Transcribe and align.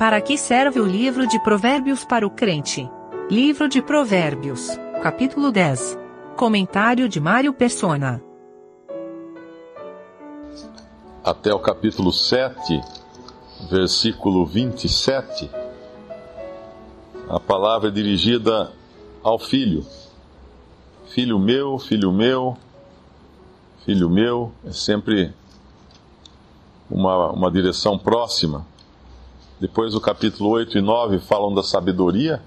Para 0.00 0.18
que 0.22 0.38
serve 0.38 0.80
o 0.80 0.86
livro 0.86 1.26
de 1.26 1.38
Provérbios 1.38 2.06
para 2.06 2.26
o 2.26 2.30
crente? 2.30 2.90
Livro 3.30 3.68
de 3.68 3.82
Provérbios, 3.82 4.70
capítulo 5.02 5.52
10. 5.52 5.98
Comentário 6.38 7.06
de 7.06 7.20
Mário 7.20 7.52
Persona. 7.52 8.18
Até 11.22 11.52
o 11.52 11.58
capítulo 11.58 12.14
7, 12.14 12.80
versículo 13.70 14.46
27, 14.46 15.50
a 17.28 17.38
palavra 17.38 17.90
é 17.90 17.92
dirigida 17.92 18.72
ao 19.22 19.38
filho. 19.38 19.84
Filho 21.08 21.38
meu, 21.38 21.78
filho 21.78 22.10
meu, 22.10 22.56
filho 23.84 24.08
meu, 24.08 24.50
é 24.64 24.72
sempre 24.72 25.34
uma, 26.90 27.32
uma 27.32 27.50
direção 27.50 27.98
próxima. 27.98 28.69
Depois 29.60 29.94
o 29.94 30.00
capítulo 30.00 30.48
8 30.50 30.78
e 30.78 30.80
9 30.80 31.18
falam 31.18 31.54
da 31.54 31.62
sabedoria, 31.62 32.40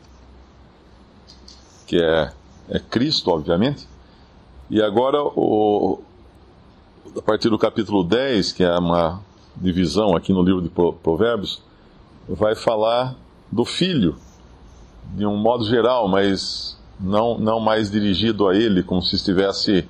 que 1.86 2.02
é, 2.02 2.34
é 2.68 2.80
Cristo, 2.80 3.30
obviamente. 3.30 3.88
E 4.68 4.82
agora, 4.82 5.22
o, 5.22 6.02
a 7.16 7.22
partir 7.22 7.50
do 7.50 7.60
capítulo 7.60 8.04
10, 8.04 8.54
que 8.54 8.64
é 8.64 8.76
uma 8.80 9.22
divisão 9.56 10.16
aqui 10.16 10.34
no 10.34 10.42
livro 10.42 10.60
de 10.60 10.70
Provérbios, 10.70 11.62
vai 12.28 12.56
falar 12.56 13.16
do 13.52 13.64
filho, 13.64 14.16
de 15.14 15.24
um 15.24 15.38
modo 15.38 15.66
geral, 15.66 16.08
mas 16.08 16.76
não, 17.00 17.38
não 17.38 17.60
mais 17.60 17.92
dirigido 17.92 18.48
a 18.48 18.56
ele 18.56 18.82
como 18.82 19.04
se 19.04 19.16
estivesse 19.16 19.88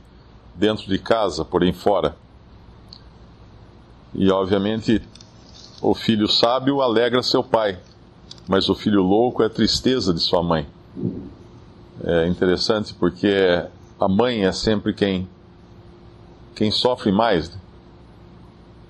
dentro 0.56 0.90
de 0.90 1.00
casa, 1.00 1.46
porém 1.46 1.72
fora. 1.72 2.18
E 4.14 4.30
obviamente 4.30 5.02
o 5.84 5.94
filho 5.94 6.30
sábio 6.30 6.82
alegra 6.82 7.22
seu 7.22 7.44
pai, 7.44 7.78
mas 8.48 8.70
o 8.70 8.76
filho 8.76 9.04
louco 9.04 9.44
é 9.44 9.50
tristeza 9.50 10.14
de 10.14 10.22
sua 10.22 10.42
mãe. 10.42 10.66
É 12.06 12.26
interessante 12.26 12.94
porque 12.94 13.36
a 14.00 14.08
mãe 14.08 14.46
é 14.46 14.52
sempre 14.54 14.94
quem, 14.94 15.28
quem 16.56 16.72
sofre 16.72 17.12
mais. 17.12 17.52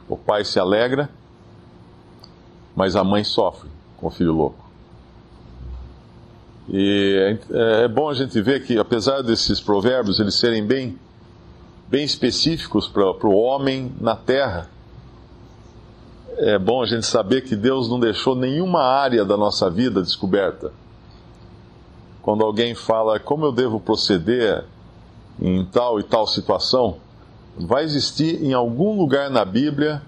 O 0.08 0.16
pai 0.16 0.46
se 0.46 0.60
alegra, 0.60 1.10
mas 2.76 2.96
a 2.96 3.04
mãe 3.04 3.24
sofre 3.24 3.70
com 3.98 4.06
o 4.06 4.12
filho 4.12 4.32
louco. 4.32 4.64
E 6.70 7.40
é, 7.52 7.86
é 7.86 7.88
bom 7.88 8.08
a 8.08 8.14
gente 8.14 8.40
ver 8.40 8.64
que, 8.66 8.78
apesar 8.78 9.24
desses 9.24 9.60
provérbios 9.60 10.20
eles 10.20 10.36
serem 10.36 10.64
bem, 10.64 10.98
bem 11.90 12.06
específicos 12.06 12.88
para 12.88 13.28
o 13.28 13.36
homem 13.36 13.92
na 14.00 14.16
terra, 14.16 14.70
é 16.38 16.58
bom 16.58 16.82
a 16.82 16.86
gente 16.86 17.06
saber 17.06 17.42
que 17.42 17.56
Deus 17.56 17.90
não 17.90 18.00
deixou 18.00 18.36
nenhuma 18.36 18.82
área 18.82 19.24
da 19.24 19.38
nossa 19.38 19.70
vida 19.70 20.02
descoberta. 20.02 20.72
Quando 22.22 22.44
alguém 22.44 22.74
fala 22.74 23.20
como 23.20 23.46
eu 23.46 23.52
devo 23.52 23.80
proceder 23.80 24.66
em 25.42 25.66
tal 25.66 26.00
e 26.00 26.04
tal 26.04 26.26
situação, 26.28 26.98
vai 27.58 27.84
existir 27.84 28.44
em 28.44 28.54
algum 28.54 28.98
lugar 28.98 29.30
na 29.30 29.44
Bíblia 29.44 30.02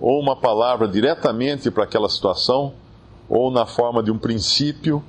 ou 0.00 0.18
uma 0.20 0.34
palavra 0.34 0.88
diretamente 0.88 1.70
para 1.70 1.84
aquela 1.84 2.08
situação, 2.08 2.72
ou 3.28 3.50
na 3.50 3.66
forma 3.66 4.02
de 4.02 4.10
um 4.10 4.16
princípio. 4.16 5.02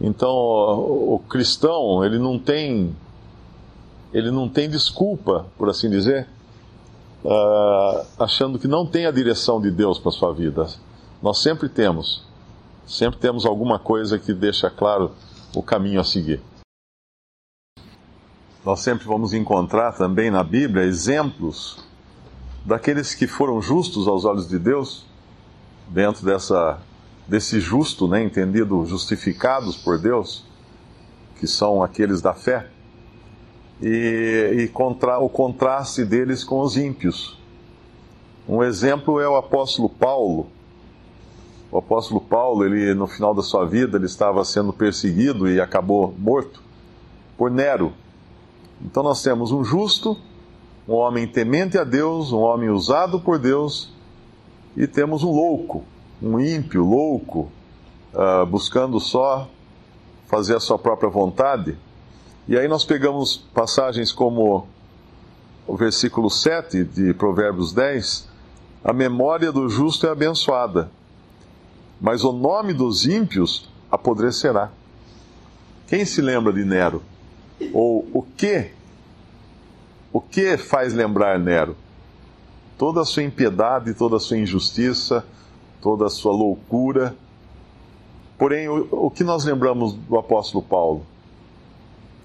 Então, 0.00 0.30
o 0.30 1.22
cristão, 1.28 2.02
ele 2.02 2.18
não 2.18 2.38
tem 2.38 2.94
ele 4.12 4.30
não 4.30 4.48
tem 4.48 4.68
desculpa, 4.68 5.44
por 5.58 5.68
assim 5.68 5.90
dizer, 5.90 6.26
uh, 7.26 8.06
achando 8.18 8.58
que 8.58 8.68
não 8.68 8.86
tem 8.86 9.06
a 9.06 9.10
direção 9.10 9.60
de 9.60 9.70
Deus 9.70 9.98
para 9.98 10.12
sua 10.12 10.32
vida. 10.32 10.66
Nós 11.20 11.38
sempre 11.38 11.68
temos. 11.68 12.24
Sempre 12.86 13.18
temos 13.18 13.44
alguma 13.44 13.80
coisa 13.80 14.18
que 14.18 14.32
deixa 14.32 14.70
claro 14.70 15.10
o 15.54 15.62
caminho 15.62 16.00
a 16.00 16.04
seguir. 16.04 16.40
Nós 18.64 18.80
sempre 18.80 19.06
vamos 19.06 19.32
encontrar 19.32 19.92
também 19.92 20.30
na 20.30 20.44
Bíblia 20.44 20.84
exemplos 20.84 21.78
daqueles 22.64 23.14
que 23.14 23.26
foram 23.26 23.60
justos 23.60 24.06
aos 24.06 24.24
olhos 24.24 24.48
de 24.48 24.58
Deus, 24.58 25.04
dentro 25.88 26.24
dessa, 26.24 26.78
desse 27.26 27.60
justo, 27.60 28.08
né, 28.08 28.22
entendido, 28.22 28.84
justificados 28.84 29.76
por 29.76 29.98
Deus, 29.98 30.44
que 31.38 31.46
são 31.46 31.82
aqueles 31.82 32.20
da 32.20 32.34
fé 32.34 32.68
e, 33.80 34.54
e 34.58 34.68
contra, 34.68 35.18
o 35.18 35.28
contraste 35.28 36.04
deles 36.04 36.44
com 36.44 36.60
os 36.60 36.76
ímpios. 36.76 37.38
Um 38.48 38.62
exemplo 38.62 39.20
é 39.20 39.28
o 39.28 39.36
apóstolo 39.36 39.88
Paulo. 39.88 40.48
O 41.70 41.78
apóstolo 41.78 42.20
Paulo, 42.20 42.64
ele 42.64 42.94
no 42.94 43.06
final 43.06 43.34
da 43.34 43.42
sua 43.42 43.64
vida, 43.66 43.98
ele 43.98 44.06
estava 44.06 44.44
sendo 44.44 44.72
perseguido 44.72 45.50
e 45.50 45.60
acabou 45.60 46.14
morto 46.16 46.62
por 47.36 47.50
Nero. 47.50 47.92
Então 48.80 49.02
nós 49.02 49.22
temos 49.22 49.52
um 49.52 49.64
justo, 49.64 50.16
um 50.88 50.94
homem 50.94 51.26
temente 51.26 51.76
a 51.76 51.84
Deus, 51.84 52.32
um 52.32 52.40
homem 52.40 52.68
usado 52.70 53.20
por 53.20 53.38
Deus, 53.38 53.92
e 54.76 54.86
temos 54.86 55.24
um 55.24 55.30
louco, 55.30 55.84
um 56.22 56.38
ímpio, 56.38 56.84
louco, 56.84 57.50
uh, 58.14 58.46
buscando 58.46 59.00
só 59.00 59.48
fazer 60.26 60.56
a 60.56 60.60
sua 60.60 60.78
própria 60.78 61.08
vontade. 61.08 61.76
E 62.48 62.56
aí 62.56 62.68
nós 62.68 62.84
pegamos 62.84 63.36
passagens 63.36 64.12
como 64.12 64.68
o 65.66 65.76
versículo 65.76 66.30
7 66.30 66.84
de 66.84 67.12
Provérbios 67.12 67.72
10: 67.72 68.28
A 68.84 68.92
memória 68.92 69.50
do 69.50 69.68
justo 69.68 70.06
é 70.06 70.10
abençoada, 70.10 70.88
mas 72.00 72.22
o 72.22 72.30
nome 72.30 72.72
dos 72.72 73.04
ímpios 73.04 73.68
apodrecerá. 73.90 74.70
Quem 75.88 76.04
se 76.04 76.22
lembra 76.22 76.52
de 76.52 76.64
Nero? 76.64 77.02
Ou 77.72 78.08
o 78.12 78.22
que? 78.22 78.70
O 80.12 80.20
que 80.20 80.56
faz 80.56 80.94
lembrar 80.94 81.40
Nero? 81.40 81.76
Toda 82.78 83.00
a 83.00 83.04
sua 83.04 83.24
impiedade, 83.24 83.92
toda 83.92 84.18
a 84.18 84.20
sua 84.20 84.38
injustiça, 84.38 85.26
toda 85.82 86.06
a 86.06 86.10
sua 86.10 86.32
loucura. 86.32 87.16
Porém, 88.38 88.68
o, 88.68 88.86
o 89.06 89.10
que 89.10 89.24
nós 89.24 89.44
lembramos 89.44 89.94
do 89.94 90.16
apóstolo 90.16 90.62
Paulo? 90.62 91.04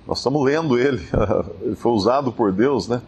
Nós 0.07 0.17
estamos 0.19 0.43
lendo 0.43 0.77
ele, 0.77 1.07
ele 1.61 1.75
foi 1.75 1.91
usado 1.91 2.31
por 2.31 2.51
Deus, 2.51 2.87
né? 2.87 3.01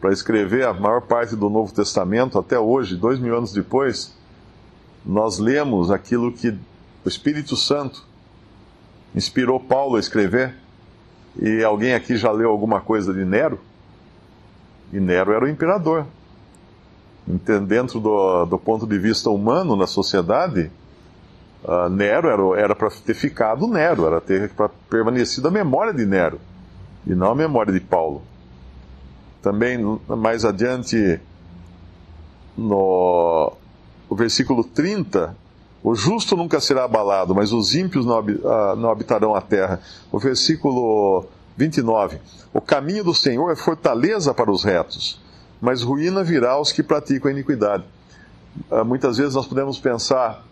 Para 0.00 0.12
escrever 0.12 0.66
a 0.66 0.74
maior 0.74 1.02
parte 1.02 1.34
do 1.34 1.48
Novo 1.48 1.72
Testamento 1.72 2.38
até 2.38 2.58
hoje, 2.58 2.96
dois 2.96 3.18
mil 3.18 3.36
anos 3.36 3.52
depois, 3.52 4.14
nós 5.04 5.38
lemos 5.38 5.90
aquilo 5.90 6.32
que 6.32 6.50
o 7.04 7.08
Espírito 7.08 7.56
Santo 7.56 8.04
inspirou 9.14 9.58
Paulo 9.58 9.96
a 9.96 10.00
escrever. 10.00 10.54
E 11.40 11.62
alguém 11.62 11.94
aqui 11.94 12.16
já 12.16 12.30
leu 12.30 12.50
alguma 12.50 12.80
coisa 12.80 13.12
de 13.12 13.24
Nero? 13.24 13.58
E 14.92 15.00
Nero 15.00 15.32
era 15.32 15.44
o 15.44 15.48
imperador. 15.48 16.06
Dentro 17.66 17.98
do, 17.98 18.44
do 18.46 18.58
ponto 18.58 18.86
de 18.86 18.98
vista 18.98 19.30
humano 19.30 19.74
na 19.74 19.86
sociedade, 19.86 20.70
Uh, 21.66 21.88
Nero 21.88 22.54
era 22.54 22.76
para 22.76 22.88
ter 22.90 23.14
ficado 23.14 23.66
Nero, 23.66 24.06
era 24.06 24.20
ter 24.20 24.50
para 24.50 24.68
permanecido 24.88 25.48
a 25.48 25.50
memória 25.50 25.92
de 25.92 26.06
Nero 26.06 26.40
e 27.04 27.12
não 27.12 27.32
a 27.32 27.34
memória 27.34 27.72
de 27.72 27.80
Paulo. 27.80 28.22
Também 29.42 29.76
mais 30.06 30.44
adiante 30.44 31.20
no 32.56 33.52
versículo 34.16 34.62
30, 34.62 35.36
o 35.82 35.94
justo 35.94 36.36
nunca 36.36 36.60
será 36.60 36.84
abalado, 36.84 37.34
mas 37.34 37.52
os 37.52 37.74
ímpios 37.74 38.06
não, 38.06 38.20
uh, 38.20 38.76
não 38.76 38.90
habitarão 38.90 39.34
a 39.34 39.40
terra. 39.40 39.80
O 40.10 40.18
versículo 40.18 41.26
29, 41.56 42.18
o 42.54 42.60
caminho 42.60 43.04
do 43.04 43.14
Senhor 43.14 43.50
é 43.50 43.56
fortaleza 43.56 44.32
para 44.32 44.50
os 44.50 44.64
retos, 44.64 45.20
mas 45.60 45.82
ruína 45.82 46.22
virá 46.22 46.52
aos 46.52 46.70
que 46.70 46.82
praticam 46.82 47.28
a 47.28 47.32
iniquidade. 47.32 47.84
Uh, 48.70 48.84
muitas 48.84 49.16
vezes 49.16 49.34
nós 49.34 49.46
podemos 49.46 49.78
pensar 49.78 50.44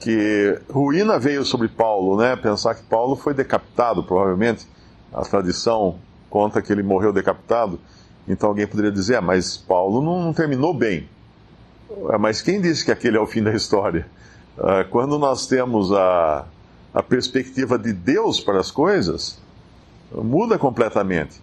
que 0.00 0.60
ruína 0.70 1.18
veio 1.18 1.44
sobre 1.44 1.68
Paulo, 1.68 2.16
né? 2.16 2.36
Pensar 2.36 2.74
que 2.74 2.82
Paulo 2.82 3.16
foi 3.16 3.34
decapitado, 3.34 4.02
provavelmente. 4.04 4.66
A 5.12 5.22
tradição 5.22 5.98
conta 6.30 6.62
que 6.62 6.72
ele 6.72 6.82
morreu 6.82 7.12
decapitado. 7.12 7.80
Então 8.26 8.50
alguém 8.50 8.66
poderia 8.66 8.92
dizer, 8.92 9.16
ah, 9.16 9.22
mas 9.22 9.56
Paulo 9.56 10.02
não, 10.02 10.22
não 10.22 10.32
terminou 10.32 10.72
bem. 10.72 11.08
Ah, 12.10 12.18
mas 12.18 12.42
quem 12.42 12.60
disse 12.60 12.84
que 12.84 12.92
aquele 12.92 13.16
é 13.16 13.20
o 13.20 13.26
fim 13.26 13.42
da 13.42 13.52
história? 13.52 14.06
Ah, 14.58 14.84
quando 14.88 15.18
nós 15.18 15.46
temos 15.46 15.90
a, 15.92 16.44
a 16.92 17.02
perspectiva 17.02 17.78
de 17.78 17.92
Deus 17.92 18.40
para 18.40 18.60
as 18.60 18.70
coisas, 18.70 19.40
muda 20.12 20.58
completamente. 20.58 21.40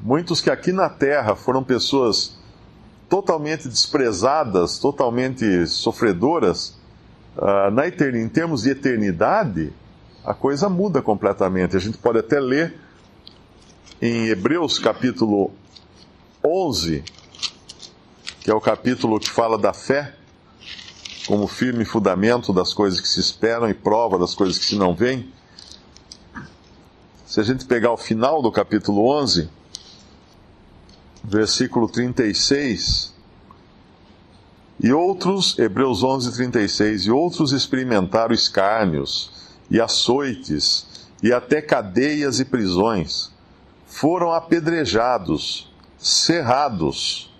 Muitos 0.00 0.40
que 0.40 0.50
aqui 0.50 0.72
na 0.72 0.88
terra 0.88 1.36
foram 1.36 1.62
pessoas 1.62 2.36
totalmente 3.08 3.68
desprezadas, 3.68 4.78
totalmente 4.78 5.66
sofredoras, 5.66 6.80
uh, 7.36 7.70
na 7.70 7.86
em 7.86 8.28
termos 8.28 8.62
de 8.62 8.70
eternidade, 8.70 9.72
a 10.24 10.34
coisa 10.34 10.68
muda 10.68 11.02
completamente. 11.02 11.76
A 11.76 11.80
gente 11.80 11.98
pode 11.98 12.18
até 12.18 12.38
ler 12.38 12.74
em 14.00 14.28
Hebreus 14.28 14.78
capítulo 14.78 15.50
11, 16.44 17.04
que 18.40 18.50
é 18.50 18.54
o 18.54 18.60
capítulo 18.60 19.18
que 19.20 19.30
fala 19.30 19.58
da 19.58 19.72
fé. 19.72 20.16
como 21.26 21.46
firme 21.46 21.84
fundamento 21.84 22.52
das 22.52 22.74
coisas 22.74 23.00
que 23.00 23.06
se 23.06 23.20
esperam 23.20 23.70
e 23.70 23.74
prova 23.74 24.18
das 24.18 24.34
coisas 24.34 24.58
que 24.58 24.64
se 24.64 24.74
não 24.74 24.92
veem. 24.92 25.32
Se 27.24 27.40
a 27.40 27.44
gente 27.44 27.64
pegar 27.64 27.92
o 27.92 27.96
final 27.96 28.42
do 28.42 28.50
capítulo 28.50 29.06
11, 29.08 29.48
versículo 31.22 31.88
36, 31.88 33.11
e 34.82 34.92
outros, 34.92 35.56
Hebreus 35.60 36.02
11, 36.02 36.32
36, 36.32 37.06
e 37.06 37.10
outros 37.10 37.52
experimentaram 37.52 38.34
escárnios 38.34 39.30
e 39.70 39.80
açoites 39.80 41.08
e 41.22 41.32
até 41.32 41.62
cadeias 41.62 42.40
e 42.40 42.44
prisões. 42.44 43.30
Foram 43.86 44.32
apedrejados, 44.32 45.72
cerrados. 45.96 47.32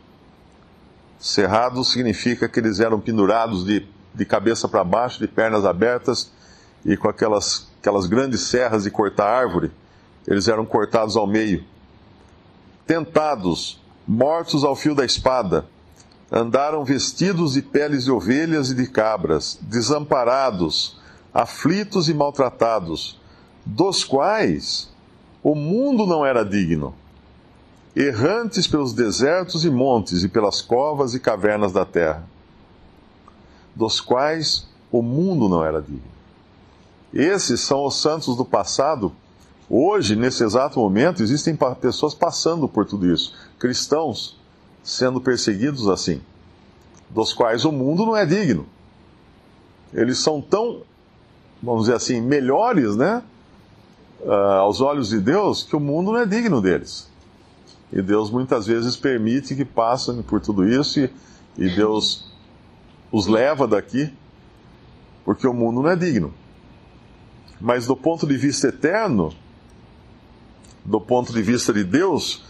Cerrados 1.18 1.90
significa 1.90 2.48
que 2.48 2.60
eles 2.60 2.78
eram 2.78 3.00
pendurados 3.00 3.64
de, 3.64 3.88
de 4.14 4.24
cabeça 4.24 4.68
para 4.68 4.84
baixo, 4.84 5.18
de 5.18 5.26
pernas 5.26 5.64
abertas 5.64 6.30
e 6.84 6.96
com 6.96 7.08
aquelas, 7.08 7.68
aquelas 7.80 8.06
grandes 8.06 8.42
serras 8.42 8.84
de 8.84 8.90
cortar 8.90 9.26
árvore. 9.26 9.72
Eles 10.28 10.46
eram 10.46 10.64
cortados 10.64 11.16
ao 11.16 11.26
meio. 11.26 11.64
Tentados, 12.86 13.82
mortos 14.06 14.62
ao 14.62 14.76
fio 14.76 14.94
da 14.94 15.04
espada 15.04 15.66
andaram 16.32 16.82
vestidos 16.82 17.52
de 17.52 17.60
peles 17.60 18.04
de 18.04 18.10
ovelhas 18.10 18.70
e 18.70 18.74
de 18.74 18.86
cabras, 18.86 19.58
desamparados, 19.60 20.96
aflitos 21.32 22.08
e 22.08 22.14
maltratados, 22.14 23.20
dos 23.66 24.02
quais 24.02 24.90
o 25.42 25.54
mundo 25.54 26.06
não 26.06 26.24
era 26.24 26.42
digno, 26.42 26.94
errantes 27.94 28.66
pelos 28.66 28.94
desertos 28.94 29.66
e 29.66 29.70
montes 29.70 30.22
e 30.22 30.28
pelas 30.28 30.62
covas 30.62 31.12
e 31.12 31.20
cavernas 31.20 31.70
da 31.70 31.84
terra, 31.84 32.24
dos 33.76 34.00
quais 34.00 34.66
o 34.90 35.02
mundo 35.02 35.50
não 35.50 35.62
era 35.62 35.82
digno. 35.82 36.10
Esses 37.12 37.60
são 37.60 37.84
os 37.84 38.00
santos 38.00 38.38
do 38.38 38.44
passado. 38.44 39.12
Hoje, 39.68 40.16
nesse 40.16 40.42
exato 40.42 40.80
momento, 40.80 41.22
existem 41.22 41.56
pessoas 41.78 42.14
passando 42.14 42.66
por 42.66 42.86
tudo 42.86 43.06
isso, 43.12 43.34
cristãos 43.58 44.40
sendo 44.82 45.20
perseguidos 45.20 45.88
assim, 45.88 46.20
dos 47.10 47.32
quais 47.32 47.64
o 47.64 47.72
mundo 47.72 48.04
não 48.04 48.16
é 48.16 48.26
digno. 48.26 48.66
Eles 49.92 50.18
são 50.18 50.40
tão, 50.40 50.82
vamos 51.62 51.82
dizer 51.82 51.94
assim, 51.94 52.20
melhores, 52.20 52.96
né, 52.96 53.22
uh, 54.20 54.32
aos 54.60 54.80
olhos 54.80 55.10
de 55.10 55.20
Deus, 55.20 55.62
que 55.62 55.76
o 55.76 55.80
mundo 55.80 56.12
não 56.12 56.20
é 56.20 56.26
digno 56.26 56.60
deles. 56.60 57.10
E 57.92 58.00
Deus 58.00 58.30
muitas 58.30 58.66
vezes 58.66 58.96
permite 58.96 59.54
que 59.54 59.64
passem 59.64 60.22
por 60.22 60.40
tudo 60.40 60.66
isso 60.66 60.98
e, 60.98 61.10
e 61.58 61.68
Deus 61.74 62.32
os 63.10 63.26
leva 63.26 63.68
daqui, 63.68 64.10
porque 65.24 65.46
o 65.46 65.52
mundo 65.52 65.82
não 65.82 65.90
é 65.90 65.96
digno. 65.96 66.32
Mas 67.60 67.86
do 67.86 67.94
ponto 67.94 68.26
de 68.26 68.36
vista 68.36 68.68
eterno, 68.68 69.32
do 70.84 71.00
ponto 71.00 71.32
de 71.32 71.42
vista 71.42 71.72
de 71.72 71.84
Deus, 71.84 72.42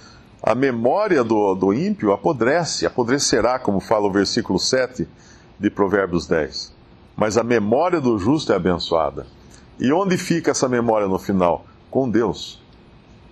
a 0.42 0.54
memória 0.56 1.22
do, 1.22 1.54
do 1.54 1.72
ímpio 1.72 2.12
apodrece, 2.12 2.84
apodrecerá, 2.84 3.60
como 3.60 3.78
fala 3.78 4.08
o 4.08 4.12
versículo 4.12 4.58
7 4.58 5.06
de 5.58 5.70
Provérbios 5.70 6.26
10. 6.26 6.74
Mas 7.16 7.36
a 7.36 7.44
memória 7.44 8.00
do 8.00 8.18
justo 8.18 8.52
é 8.52 8.56
abençoada. 8.56 9.26
E 9.78 9.92
onde 9.92 10.18
fica 10.18 10.50
essa 10.50 10.68
memória 10.68 11.06
no 11.06 11.18
final? 11.18 11.64
Com 11.90 12.10
Deus. 12.10 12.60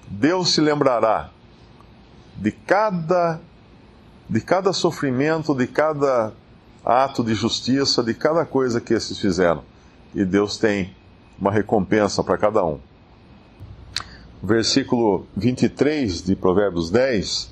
Deus 0.08 0.50
se 0.54 0.60
lembrará 0.60 1.30
de 2.36 2.52
cada, 2.52 3.40
de 4.28 4.40
cada 4.40 4.72
sofrimento, 4.72 5.52
de 5.52 5.66
cada 5.66 6.32
ato 6.84 7.24
de 7.24 7.34
justiça, 7.34 8.04
de 8.04 8.14
cada 8.14 8.44
coisa 8.44 8.80
que 8.80 8.94
esses 8.94 9.18
fizeram. 9.18 9.64
E 10.14 10.24
Deus 10.24 10.56
tem 10.56 10.94
uma 11.40 11.50
recompensa 11.50 12.22
para 12.22 12.38
cada 12.38 12.64
um 12.64 12.78
versículo 14.42 15.26
23 15.36 16.22
de 16.22 16.34
Provérbios 16.34 16.90
10, 16.90 17.50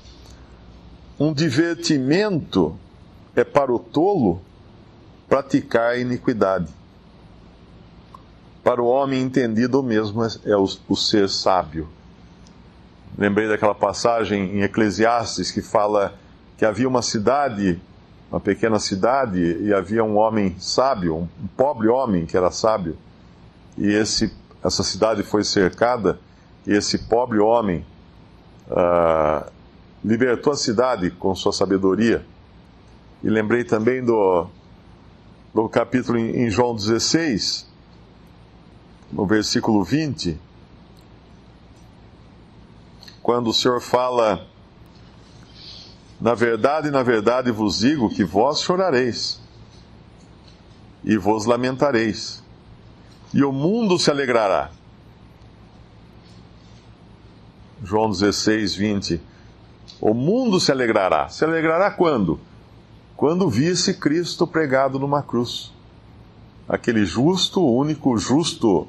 um 1.19 1.33
divertimento 1.33 2.75
é 3.35 3.43
para 3.43 3.71
o 3.71 3.77
tolo 3.77 4.41
praticar 5.27 5.99
iniquidade. 5.99 6.67
Para 8.63 8.81
o 8.81 8.87
homem 8.87 9.21
entendido, 9.21 9.79
o 9.79 9.83
mesmo 9.83 10.23
é 10.45 10.55
o, 10.55 10.67
o 10.87 10.95
ser 10.95 11.29
sábio. 11.29 11.87
Lembrei 13.17 13.47
daquela 13.47 13.75
passagem 13.75 14.57
em 14.57 14.61
Eclesiastes 14.63 15.51
que 15.51 15.61
fala 15.61 16.13
que 16.57 16.65
havia 16.65 16.87
uma 16.87 17.01
cidade, 17.01 17.79
uma 18.31 18.39
pequena 18.39 18.79
cidade, 18.79 19.39
e 19.61 19.73
havia 19.73 20.03
um 20.03 20.17
homem 20.17 20.55
sábio, 20.59 21.15
um 21.17 21.47
pobre 21.55 21.87
homem 21.87 22.25
que 22.25 22.35
era 22.35 22.51
sábio, 22.51 22.97
e 23.77 23.87
esse, 23.87 24.33
essa 24.63 24.83
cidade 24.83 25.23
foi 25.23 25.43
cercada 25.43 26.19
esse 26.73 26.99
pobre 26.99 27.39
homem 27.39 27.85
uh, 28.69 29.49
libertou 30.03 30.53
a 30.53 30.55
cidade 30.55 31.09
com 31.09 31.33
sua 31.35 31.51
sabedoria. 31.51 32.25
E 33.23 33.29
lembrei 33.29 33.63
também 33.63 34.03
do, 34.03 34.47
do 35.53 35.67
capítulo 35.67 36.17
em, 36.17 36.43
em 36.43 36.49
João 36.49 36.75
16, 36.75 37.67
no 39.11 39.25
versículo 39.25 39.83
20, 39.83 40.39
quando 43.21 43.49
o 43.49 43.53
Senhor 43.53 43.81
fala: 43.81 44.47
Na 46.21 46.33
verdade, 46.33 46.91
na 46.91 47.03
verdade 47.03 47.51
vos 47.51 47.79
digo 47.79 48.09
que 48.09 48.23
vós 48.23 48.61
chorareis 48.61 49.41
e 51.03 51.17
vos 51.17 51.45
lamentareis, 51.45 52.43
e 53.33 53.43
o 53.43 53.51
mundo 53.51 53.97
se 53.97 54.09
alegrará. 54.09 54.71
João 57.83 58.09
16, 58.09 58.75
20. 58.75 59.21
O 60.01 60.13
mundo 60.13 60.59
se 60.59 60.71
alegrará. 60.71 61.29
Se 61.29 61.43
alegrará 61.43 61.91
quando? 61.91 62.39
Quando 63.15 63.49
visse 63.49 63.93
Cristo 63.93 64.45
pregado 64.45 64.99
numa 64.99 65.21
cruz. 65.21 65.73
Aquele 66.67 67.05
justo, 67.05 67.65
único 67.65 68.17
justo, 68.17 68.81
uh, 68.81 68.87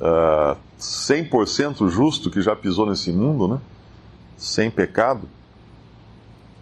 ah, 0.00 0.56
100% 0.78 1.88
justo 1.88 2.30
que 2.30 2.40
já 2.40 2.56
pisou 2.56 2.86
nesse 2.86 3.12
mundo, 3.12 3.46
né? 3.46 3.60
Sem 4.36 4.70
pecado. 4.70 5.28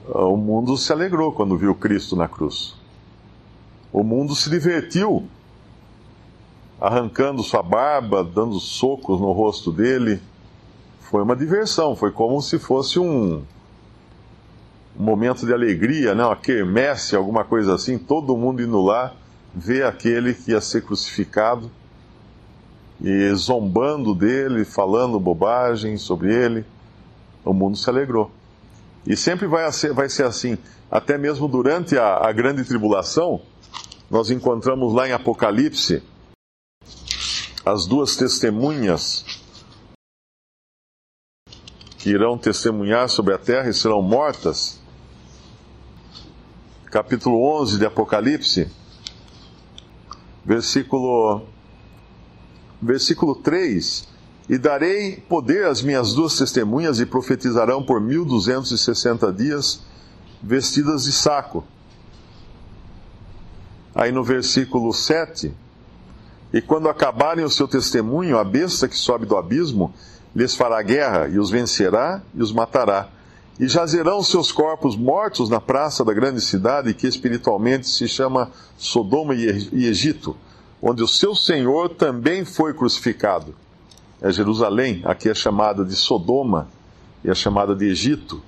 Uh, 0.09 0.33
o 0.33 0.37
mundo 0.37 0.77
se 0.77 0.93
alegrou 0.93 1.33
quando 1.33 1.57
viu 1.57 1.75
Cristo 1.75 2.17
na 2.17 2.27
cruz. 2.27 2.75
O 3.93 4.03
mundo 4.03 4.35
se 4.35 4.51
divertiu, 4.51 5.29
arrancando 6.81 7.43
sua 7.43 7.63
barba, 7.63 8.25
dando 8.25 8.59
socos 8.59 9.21
no 9.21 9.33
rosto 9.33 9.71
dele 9.71 10.21
foi 11.11 11.23
uma 11.23 11.37
diversão, 11.37 11.95
foi 11.95 12.11
como 12.11 12.41
se 12.43 12.59
fosse 12.59 12.99
um, 12.99 13.43
um 14.99 15.03
momento 15.03 15.47
de 15.47 15.53
alegria, 15.53 16.15
né? 16.15 16.25
uma 16.25 16.35
quermesse, 16.35 17.15
alguma 17.15 17.45
coisa 17.45 17.75
assim, 17.75 17.97
todo 17.97 18.37
mundo 18.37 18.61
indo 18.61 18.83
lá 18.83 19.15
ver 19.55 19.85
aquele 19.85 20.35
que 20.35 20.51
ia 20.51 20.61
ser 20.61 20.83
crucificado 20.83 21.71
e 23.01 23.33
zombando 23.35 24.15
dele, 24.15 24.65
falando 24.65 25.21
bobagem 25.21 25.97
sobre 25.97 26.35
ele. 26.35 26.65
O 27.45 27.53
mundo 27.53 27.77
se 27.77 27.89
alegrou. 27.89 28.31
E 29.07 29.17
sempre 29.17 29.47
vai 29.47 29.71
ser, 29.71 29.93
vai 29.93 30.09
ser 30.09 30.25
assim, 30.25 30.59
até 30.91 31.17
mesmo 31.17 31.47
durante 31.47 31.97
a, 31.97 32.27
a 32.27 32.33
grande 32.33 32.65
tribulação, 32.65 33.41
nós 34.11 34.31
encontramos 34.31 34.93
lá 34.93 35.09
em 35.09 35.13
Apocalipse 35.13 36.03
as 37.65 37.87
duas 37.87 38.17
testemunhas 38.17 39.46
que 42.07 42.11
irão 42.11 42.39
testemunhar 42.39 43.09
sobre 43.09 43.35
a 43.35 43.39
terra 43.39 43.69
e 43.69 43.75
serão 43.75 44.01
mortas. 44.01 44.79
Capítulo 46.85 47.43
11 47.61 47.81
de 47.81 47.85
Apocalipse, 47.85 48.71
versículo, 50.45 51.43
versículo 52.81 53.35
3. 53.35 54.07
E 54.49 54.57
darei 54.57 55.17
poder 55.17 55.67
às 55.67 55.83
minhas 55.83 56.15
duas 56.15 56.39
testemunhas 56.39 57.01
e 57.01 57.07
profetizarão 57.07 57.83
por 57.83 58.01
mil 58.01 58.25
duzentos 58.25 58.71
e 58.71 58.79
sessenta 58.79 59.33
dias, 59.33 59.83
vestidas 60.41 61.07
de 61.07 61.13
saco. 61.13 61.65
Aí 63.93 64.13
no 64.13 64.23
versículo 64.23 64.93
7. 64.93 65.53
E 66.53 66.63
quando 66.63 66.89
acabarem 66.89 67.45
o 67.45 67.51
seu 67.51 67.67
testemunho, 67.67 68.39
a 68.39 68.45
besta 68.45 68.87
que 68.87 68.97
sobe 68.97 69.27
do 69.27 69.37
abismo 69.37 69.93
lhes 70.37 70.55
fará 70.55 70.83
guerra 70.83 71.29
e 71.29 71.39
os 71.39 71.51
vencerá 71.51 72.21
e 72.35 72.43
os 72.43 72.53
matará. 72.53 73.09
E 73.59 73.67
jazerão 73.67 74.23
seus 74.23 74.53
corpos 74.53 74.95
mortos 74.95 75.49
na 75.49 75.63
praça 75.63 76.05
da 76.05 76.13
grande 76.13 76.43
cidade, 76.43 76.93
que 76.93 77.07
espiritualmente 77.07 77.89
se 77.89 78.07
chama 78.07 78.51
Sodoma 78.77 79.35
e 79.35 79.87
Egito, 79.87 80.37
onde 80.83 81.03
o 81.03 81.09
seu 81.09 81.35
Senhor 81.35 81.89
também 81.89 82.45
foi 82.45 82.75
crucificado. 82.75 83.55
É 84.21 84.31
Jerusalém, 84.31 85.01
aqui 85.07 85.31
é 85.31 85.35
chamada 85.35 85.83
de 85.83 85.97
Sodoma 85.97 86.69
e 87.25 87.31
é 87.31 87.35
chamada 87.35 87.75
de 87.75 87.87
Egito, 87.87 88.43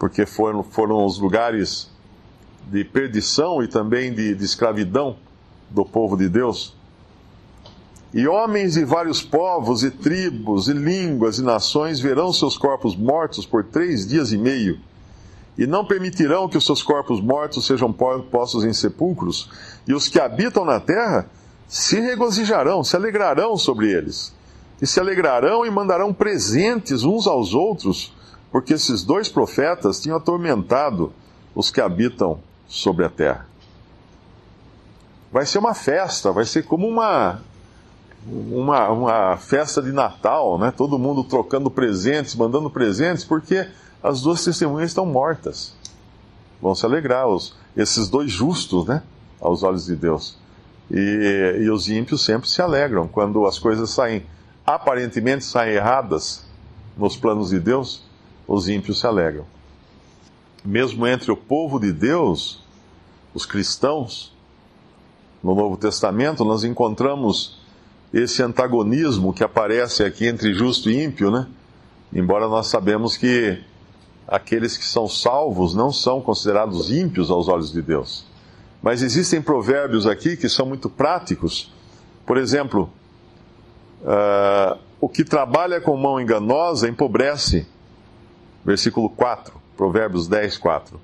porque 0.00 0.26
foram, 0.26 0.64
foram 0.64 1.06
os 1.06 1.16
lugares 1.20 1.88
de 2.66 2.82
perdição 2.82 3.62
e 3.62 3.68
também 3.68 4.12
de, 4.12 4.34
de 4.34 4.44
escravidão 4.44 5.16
do 5.70 5.84
povo 5.84 6.16
de 6.16 6.28
Deus. 6.28 6.74
E 8.14 8.28
homens 8.28 8.74
de 8.74 8.84
vários 8.84 9.20
povos 9.20 9.82
e 9.82 9.90
tribos 9.90 10.68
e 10.68 10.72
línguas 10.72 11.38
e 11.38 11.42
nações 11.42 11.98
verão 11.98 12.32
seus 12.32 12.56
corpos 12.56 12.94
mortos 12.94 13.44
por 13.44 13.64
três 13.64 14.06
dias 14.06 14.30
e 14.30 14.38
meio, 14.38 14.78
e 15.58 15.66
não 15.66 15.84
permitirão 15.84 16.48
que 16.48 16.56
os 16.56 16.64
seus 16.64 16.80
corpos 16.80 17.20
mortos 17.20 17.66
sejam 17.66 17.92
postos 17.92 18.62
em 18.62 18.72
sepulcros, 18.72 19.50
e 19.84 19.92
os 19.92 20.06
que 20.06 20.20
habitam 20.20 20.64
na 20.64 20.78
terra 20.78 21.28
se 21.66 21.98
regozijarão, 21.98 22.84
se 22.84 22.94
alegrarão 22.94 23.56
sobre 23.56 23.90
eles, 23.90 24.32
e 24.80 24.86
se 24.86 25.00
alegrarão 25.00 25.66
e 25.66 25.70
mandarão 25.70 26.14
presentes 26.14 27.02
uns 27.02 27.26
aos 27.26 27.52
outros, 27.52 28.14
porque 28.52 28.74
esses 28.74 29.02
dois 29.02 29.28
profetas 29.28 30.00
tinham 30.00 30.18
atormentado 30.18 31.12
os 31.52 31.68
que 31.68 31.80
habitam 31.80 32.38
sobre 32.68 33.04
a 33.04 33.10
terra. 33.10 33.48
Vai 35.32 35.44
ser 35.46 35.58
uma 35.58 35.74
festa, 35.74 36.30
vai 36.30 36.44
ser 36.44 36.62
como 36.62 36.86
uma 36.86 37.42
uma, 38.26 38.88
uma 38.90 39.36
festa 39.36 39.82
de 39.82 39.92
Natal, 39.92 40.58
né? 40.58 40.72
todo 40.74 40.98
mundo 40.98 41.24
trocando 41.24 41.70
presentes, 41.70 42.34
mandando 42.34 42.70
presentes, 42.70 43.24
porque 43.24 43.68
as 44.02 44.22
duas 44.22 44.42
testemunhas 44.42 44.90
estão 44.90 45.04
mortas. 45.04 45.74
Vão 46.60 46.74
se 46.74 46.86
alegrar, 46.86 47.28
os, 47.28 47.54
esses 47.76 48.08
dois 48.08 48.30
justos, 48.30 48.86
né? 48.86 49.02
aos 49.40 49.62
olhos 49.62 49.86
de 49.86 49.94
Deus. 49.94 50.38
E, 50.90 51.60
e 51.62 51.70
os 51.70 51.88
ímpios 51.88 52.24
sempre 52.24 52.48
se 52.48 52.60
alegram 52.62 53.08
quando 53.08 53.46
as 53.46 53.58
coisas 53.58 53.90
saem, 53.90 54.24
aparentemente 54.66 55.44
saem 55.44 55.74
erradas 55.74 56.44
nos 56.96 57.16
planos 57.16 57.50
de 57.50 57.58
Deus, 57.58 58.02
os 58.46 58.68
ímpios 58.68 59.00
se 59.00 59.06
alegram. 59.06 59.44
Mesmo 60.64 61.06
entre 61.06 61.30
o 61.30 61.36
povo 61.36 61.78
de 61.78 61.92
Deus, 61.92 62.62
os 63.34 63.44
cristãos, 63.44 64.34
no 65.42 65.54
Novo 65.54 65.76
Testamento, 65.76 66.42
nós 66.44 66.64
encontramos 66.64 67.63
esse 68.14 68.40
antagonismo 68.44 69.32
que 69.32 69.42
aparece 69.42 70.04
aqui 70.04 70.28
entre 70.28 70.54
justo 70.54 70.88
e 70.88 71.02
ímpio, 71.02 71.32
né? 71.32 71.48
Embora 72.12 72.46
nós 72.46 72.68
sabemos 72.68 73.16
que 73.16 73.60
aqueles 74.28 74.76
que 74.76 74.84
são 74.84 75.08
salvos 75.08 75.74
não 75.74 75.90
são 75.90 76.20
considerados 76.20 76.92
ímpios 76.92 77.28
aos 77.28 77.48
olhos 77.48 77.72
de 77.72 77.82
Deus. 77.82 78.24
Mas 78.80 79.02
existem 79.02 79.42
provérbios 79.42 80.06
aqui 80.06 80.36
que 80.36 80.48
são 80.48 80.64
muito 80.64 80.88
práticos. 80.88 81.72
Por 82.24 82.36
exemplo, 82.36 82.88
uh, 84.02 84.78
o 85.00 85.08
que 85.08 85.24
trabalha 85.24 85.80
com 85.80 85.96
mão 85.96 86.20
enganosa 86.20 86.88
empobrece. 86.88 87.66
Versículo 88.64 89.10
4, 89.10 89.52
Provérbios 89.76 90.28
10, 90.28 90.56
4. 90.58 91.00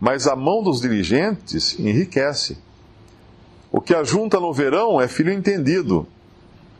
Mas 0.00 0.26
a 0.26 0.34
mão 0.34 0.60
dos 0.60 0.80
diligentes 0.80 1.78
enriquece. 1.78 2.58
O 3.70 3.80
que 3.80 3.94
ajunta 3.94 4.40
no 4.40 4.52
verão 4.52 5.00
é 5.00 5.06
filho 5.06 5.32
entendido 5.32 6.04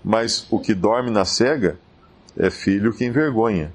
mas 0.05 0.47
o 0.51 0.59
que 0.59 0.75
dorme 0.75 1.11
na 1.11 1.25
cega 1.25 1.79
é 2.37 2.51
filho 2.51 2.93
que 2.93 3.05
envergonha. 3.05 3.73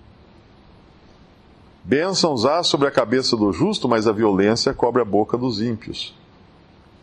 Bênçãos 1.83 2.45
há 2.45 2.63
sobre 2.63 2.87
a 2.87 2.91
cabeça 2.91 3.37
do 3.37 3.53
justo, 3.53 3.87
mas 3.87 4.07
a 4.07 4.11
violência 4.11 4.73
cobre 4.73 5.01
a 5.01 5.05
boca 5.05 5.37
dos 5.37 5.61
ímpios. 5.61 6.13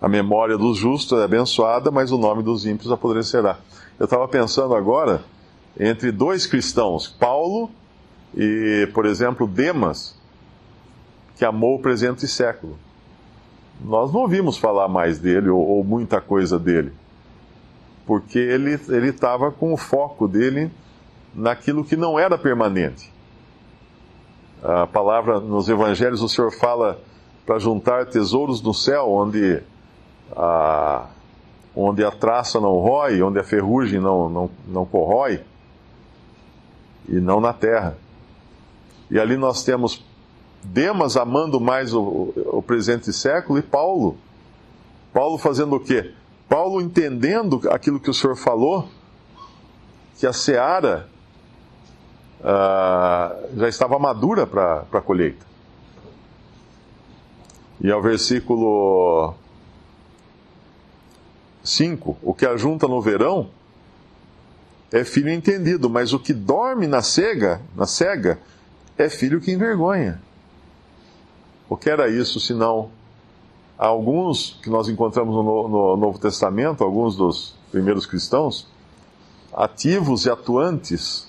A 0.01 0.09
memória 0.09 0.59
dos 0.59 0.77
justos 0.77 1.19
é 1.19 1.25
abençoada, 1.25 1.91
mas 1.91 2.13
o 2.13 2.19
nome 2.19 2.43
dos 2.43 2.67
ímpios 2.67 2.93
apodrecerá. 2.93 3.59
Eu 3.99 4.05
estava 4.05 4.29
pensando 4.29 4.75
agora 4.75 5.25
entre 5.81 6.13
dois 6.13 6.47
cristãos, 6.47 7.09
Paulo 7.09 7.71
e, 8.37 8.87
por 8.93 9.07
exemplo, 9.07 9.47
Demas, 9.47 10.19
que 11.37 11.45
amou 11.45 11.77
o 11.77 11.83
presente 11.83 12.29
século. 12.29 12.79
Nós 13.83 14.13
não 14.13 14.21
ouvimos 14.21 14.59
falar 14.59 14.89
mais 14.89 15.19
dele 15.19 15.49
ou, 15.49 15.61
ou 15.61 15.83
muita 15.83 16.21
coisa 16.21 16.59
dele 16.59 16.93
porque 18.07 18.39
ele 18.39 19.09
estava 19.09 19.51
com 19.51 19.73
o 19.73 19.77
foco 19.77 20.29
dele 20.29 20.71
naquilo 21.35 21.85
que 21.85 21.97
não 21.97 22.19
era 22.19 22.37
permanente. 22.39 23.13
A 24.63 24.87
palavra 24.87 25.41
nos 25.41 25.69
evangelhos, 25.69 26.23
o 26.23 26.29
Senhor 26.29 26.51
fala 26.51 26.99
para 27.45 27.59
juntar 27.59 28.07
tesouros 28.07 28.63
no 28.63 28.73
céu, 28.73 29.11
onde 29.11 29.63
a, 30.35 31.07
onde 31.77 32.05
a 32.05 32.11
traça 32.11 32.61
não 32.61 32.79
rói, 32.79 33.23
onde 33.23 33.39
a 33.39 33.45
ferrugem 33.45 34.01
não, 34.01 34.29
não, 34.29 34.51
não 34.67 34.87
corrói, 34.87 35.41
e 37.09 37.15
não 37.17 37.41
na 37.41 37.53
terra. 37.53 37.99
E 39.11 39.19
ali 39.19 39.37
nós 39.37 39.63
temos 39.63 40.03
Demas 40.65 41.17
amando 41.17 41.61
mais 41.61 41.93
o, 41.93 42.33
o 42.35 42.63
presente 42.63 43.13
século 43.13 43.59
e 43.59 43.63
Paulo. 43.63 44.17
Paulo 45.13 45.37
fazendo 45.37 45.77
o 45.77 45.81
quê? 45.81 46.15
Paulo, 46.49 46.81
entendendo 46.81 47.61
aquilo 47.71 47.99
que 47.99 48.11
o 48.11 48.15
Senhor 48.15 48.37
falou, 48.37 48.89
que 50.19 50.27
a 50.27 50.33
seara 50.33 51.09
uh, 52.41 53.59
já 53.59 53.69
estava 53.69 53.99
madura 53.99 54.47
para 54.47 54.85
a 54.93 55.01
colheita. 55.01 55.45
E 57.81 57.91
ao 57.91 58.01
versículo 58.01 59.35
5: 61.63 62.19
O 62.23 62.35
que 62.35 62.47
ajunta 62.47 62.87
no 62.87 63.01
verão 63.01 63.51
é 64.93 65.03
filho 65.03 65.31
entendido, 65.31 65.91
mas 65.91 66.13
o 66.13 66.21
que 66.21 66.33
dorme 66.33 66.87
na 66.87 67.03
cega, 67.03 67.61
na 67.75 67.87
cega, 67.87 68.39
é 68.97 69.09
filho 69.09 69.41
que 69.41 69.51
envergonha. 69.51 70.23
O 71.69 71.77
que 71.77 71.91
era 71.91 72.09
isso 72.09 72.39
senão 72.39 72.91
alguns 73.79 74.59
que 74.63 74.71
nós 74.71 74.89
encontramos 74.89 75.35
no, 75.35 75.69
no 75.69 75.97
Novo 75.97 76.19
Testamento, 76.19 76.85
alguns 76.85 77.17
dos 77.17 77.55
primeiros 77.71 78.07
cristãos, 78.07 78.67
ativos 79.53 80.27
e 80.27 80.31
atuantes 80.31 81.29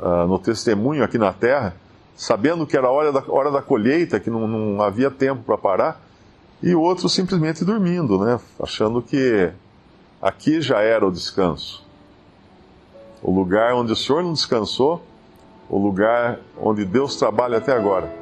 uh, 0.00 0.26
no 0.26 0.38
testemunho 0.38 1.04
aqui 1.04 1.18
na 1.18 1.32
terra, 1.32 1.76
sabendo 2.16 2.66
que 2.66 2.76
era 2.76 2.90
hora 2.90 3.12
da, 3.12 3.22
hora 3.28 3.50
da 3.50 3.62
colheita, 3.62 4.20
que 4.20 4.30
não, 4.30 4.46
não 4.46 4.82
havia 4.82 5.10
tempo 5.10 5.42
para 5.42 5.56
parar, 5.56 6.00
e 6.62 6.74
outros 6.74 7.12
simplesmente 7.12 7.64
dormindo, 7.64 8.18
né? 8.24 8.38
achando 8.60 9.02
que 9.02 9.50
aqui 10.20 10.60
já 10.60 10.80
era 10.80 11.06
o 11.06 11.10
descanso. 11.10 11.84
O 13.20 13.32
lugar 13.32 13.74
onde 13.74 13.92
o 13.92 13.96
Senhor 13.96 14.22
não 14.22 14.32
descansou, 14.32 15.02
o 15.68 15.78
lugar 15.78 16.38
onde 16.60 16.84
Deus 16.84 17.16
trabalha 17.16 17.58
até 17.58 17.72
agora. 17.72 18.21